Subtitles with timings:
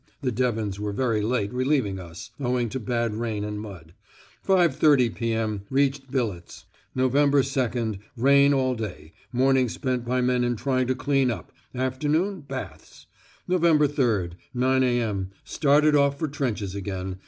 [0.23, 3.93] (The Devons were very late relieving us, owing to bad rain and mud.)
[4.43, 5.61] 5.30 p.m.
[5.69, 6.65] Reached billets.
[6.95, 7.11] Nov.
[7.11, 7.99] 2nd.
[8.17, 9.13] Rain all day.
[9.31, 11.51] Morning spent by men in trying to clean up.
[11.75, 13.05] Afternoon, baths.
[13.47, 13.61] Nov.
[13.61, 14.31] 3rd.
[14.55, 15.29] 9.0 a.m.
[15.43, 17.17] Started off for trenches again.